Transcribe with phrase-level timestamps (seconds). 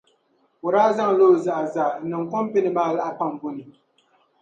[0.65, 3.63] O daa zaŋ la o zaɣa zaa n-niŋ kɔmpini maa laɣi paŋbo ni.